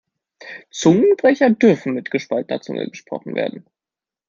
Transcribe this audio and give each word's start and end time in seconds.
Zungenbrecher 0.71 1.51
dürfen 1.51 1.93
mit 1.93 2.09
gespaltener 2.09 2.59
Zunge 2.59 2.89
gesprochen 2.89 3.35
werden. 3.35 3.67